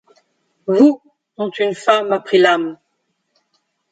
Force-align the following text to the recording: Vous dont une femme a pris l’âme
Vous 0.65 0.99
dont 1.37 1.51
une 1.51 1.75
femme 1.75 2.11
a 2.11 2.19
pris 2.19 2.39
l’âme 2.39 2.79